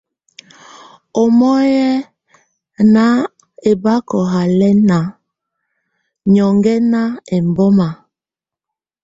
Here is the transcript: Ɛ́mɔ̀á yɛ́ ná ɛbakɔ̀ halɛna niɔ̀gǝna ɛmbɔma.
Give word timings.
Ɛ́mɔ̀á 1.21 1.57
yɛ́ 1.73 1.93
ná 2.93 3.05
ɛbakɔ̀ 3.69 4.23
halɛna 4.33 4.97
niɔ̀gǝna 6.31 7.01
ɛmbɔma. 7.35 7.87